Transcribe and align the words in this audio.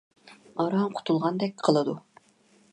ئاران 0.63 0.97
قۇتۇلغاندەك 1.01 1.55
قىلىدۇ. 1.69 1.97